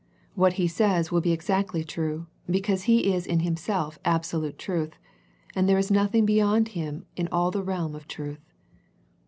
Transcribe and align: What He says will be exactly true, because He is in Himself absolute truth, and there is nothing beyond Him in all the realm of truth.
What 0.33 0.53
He 0.53 0.67
says 0.67 1.11
will 1.11 1.21
be 1.21 1.31
exactly 1.31 1.83
true, 1.83 2.25
because 2.49 2.85
He 2.89 3.13
is 3.13 3.27
in 3.27 3.41
Himself 3.41 3.99
absolute 4.03 4.57
truth, 4.57 4.93
and 5.53 5.69
there 5.69 5.77
is 5.77 5.91
nothing 5.91 6.25
beyond 6.25 6.69
Him 6.69 7.05
in 7.15 7.27
all 7.31 7.51
the 7.51 7.61
realm 7.61 7.93
of 7.93 8.07
truth. 8.07 8.41